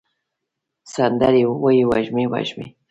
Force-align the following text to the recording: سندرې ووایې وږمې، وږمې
سندرې 0.93 1.43
ووایې 1.47 1.83
وږمې، 1.89 2.25
وږمې 2.31 2.67